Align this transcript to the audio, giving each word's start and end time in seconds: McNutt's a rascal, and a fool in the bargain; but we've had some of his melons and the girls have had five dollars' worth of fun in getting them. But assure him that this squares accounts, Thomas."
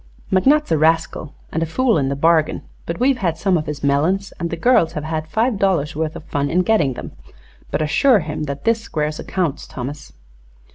McNutt's 0.31 0.71
a 0.71 0.79
rascal, 0.79 1.35
and 1.51 1.61
a 1.61 1.67
fool 1.67 1.95
in 1.99 2.09
the 2.09 2.15
bargain; 2.15 2.63
but 2.87 2.99
we've 2.99 3.19
had 3.19 3.37
some 3.37 3.55
of 3.55 3.67
his 3.67 3.83
melons 3.83 4.33
and 4.39 4.49
the 4.49 4.55
girls 4.57 4.93
have 4.93 5.03
had 5.03 5.27
five 5.27 5.59
dollars' 5.59 5.95
worth 5.95 6.15
of 6.15 6.23
fun 6.23 6.49
in 6.49 6.63
getting 6.63 6.93
them. 6.93 7.11
But 7.69 7.83
assure 7.83 8.17
him 8.21 8.45
that 8.45 8.63
this 8.63 8.81
squares 8.81 9.19
accounts, 9.19 9.67
Thomas." 9.67 10.11